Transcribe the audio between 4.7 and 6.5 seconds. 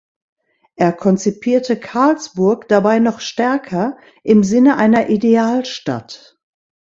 einer Idealstadt.